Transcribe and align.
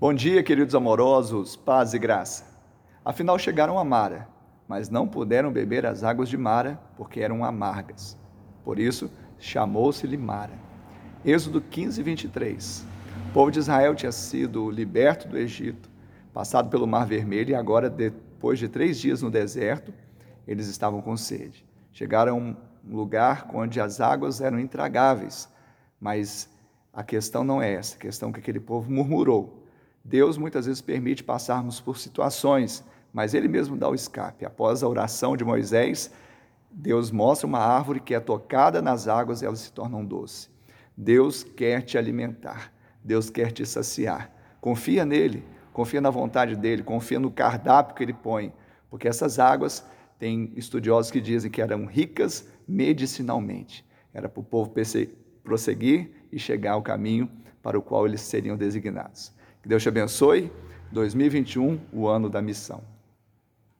Bom 0.00 0.14
dia, 0.14 0.42
queridos 0.42 0.74
amorosos, 0.74 1.56
paz 1.56 1.92
e 1.92 1.98
graça. 1.98 2.58
Afinal 3.04 3.38
chegaram 3.38 3.78
a 3.78 3.84
Mara, 3.84 4.26
mas 4.66 4.88
não 4.88 5.06
puderam 5.06 5.52
beber 5.52 5.84
as 5.84 6.02
águas 6.02 6.30
de 6.30 6.38
Mara, 6.38 6.80
porque 6.96 7.20
eram 7.20 7.44
amargas. 7.44 8.16
Por 8.64 8.78
isso, 8.78 9.10
chamou-se-lhe 9.38 10.16
Mara. 10.16 10.54
Êxodo 11.22 11.60
15, 11.60 12.02
23. 12.02 12.86
O 13.28 13.32
povo 13.34 13.50
de 13.50 13.58
Israel 13.58 13.94
tinha 13.94 14.10
sido 14.10 14.70
liberto 14.70 15.28
do 15.28 15.36
Egito, 15.36 15.90
passado 16.32 16.70
pelo 16.70 16.86
Mar 16.86 17.06
Vermelho, 17.06 17.50
e 17.50 17.54
agora, 17.54 17.90
depois 17.90 18.58
de 18.58 18.70
três 18.70 18.98
dias 18.98 19.20
no 19.20 19.30
deserto, 19.30 19.92
eles 20.48 20.66
estavam 20.66 21.02
com 21.02 21.14
sede. 21.14 21.62
Chegaram 21.92 22.32
a 22.32 22.40
um 22.40 22.56
lugar 22.90 23.50
onde 23.52 23.78
as 23.78 24.00
águas 24.00 24.40
eram 24.40 24.58
intragáveis, 24.58 25.46
mas 26.00 26.48
a 26.90 27.02
questão 27.02 27.44
não 27.44 27.60
é 27.60 27.74
essa, 27.74 27.96
a 27.96 28.00
questão 28.00 28.30
é 28.30 28.32
que 28.32 28.40
aquele 28.40 28.60
povo 28.60 28.90
murmurou. 28.90 29.60
Deus 30.04 30.38
muitas 30.38 30.66
vezes 30.66 30.80
permite 30.80 31.22
passarmos 31.22 31.80
por 31.80 31.98
situações, 31.98 32.84
mas 33.12 33.34
Ele 33.34 33.48
mesmo 33.48 33.76
dá 33.76 33.88
o 33.88 33.94
escape. 33.94 34.44
Após 34.44 34.82
a 34.82 34.88
oração 34.88 35.36
de 35.36 35.44
Moisés, 35.44 36.10
Deus 36.70 37.10
mostra 37.10 37.46
uma 37.46 37.58
árvore 37.58 38.00
que 38.00 38.14
é 38.14 38.20
tocada 38.20 38.80
nas 38.80 39.08
águas 39.08 39.42
e 39.42 39.46
ela 39.46 39.56
se 39.56 39.72
torna 39.72 39.96
um 39.96 40.04
doce. 40.04 40.48
Deus 40.96 41.42
quer 41.42 41.82
te 41.82 41.98
alimentar, 41.98 42.72
Deus 43.02 43.30
quer 43.30 43.52
te 43.52 43.66
saciar. 43.66 44.30
Confia 44.60 45.04
nele, 45.04 45.44
confia 45.72 46.00
na 46.00 46.10
vontade 46.10 46.54
dele, 46.54 46.82
confia 46.82 47.18
no 47.18 47.30
cardápio 47.30 47.94
que 47.94 48.02
ele 48.02 48.12
põe, 48.12 48.52
porque 48.88 49.08
essas 49.08 49.38
águas 49.38 49.84
tem 50.18 50.52
estudiosos 50.54 51.10
que 51.10 51.20
dizem 51.20 51.50
que 51.50 51.62
eram 51.62 51.86
ricas 51.86 52.46
medicinalmente. 52.68 53.84
Era 54.12 54.28
para 54.28 54.40
o 54.40 54.44
povo 54.44 54.72
prosseguir 55.42 56.10
e 56.30 56.38
chegar 56.38 56.72
ao 56.72 56.82
caminho 56.82 57.30
para 57.62 57.78
o 57.78 57.82
qual 57.82 58.06
eles 58.06 58.20
seriam 58.20 58.56
designados. 58.56 59.32
Que 59.62 59.68
Deus 59.68 59.82
te 59.82 59.88
abençoe. 59.88 60.50
2021, 60.92 61.78
o 61.92 62.08
ano 62.08 62.28
da 62.28 62.42
missão. 62.42 62.82